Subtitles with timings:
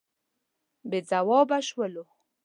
[0.89, 2.03] بې ځوابه شولو.